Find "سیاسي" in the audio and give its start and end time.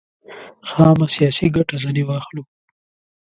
1.15-1.47